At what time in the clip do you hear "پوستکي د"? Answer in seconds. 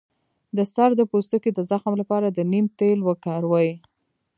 1.11-1.59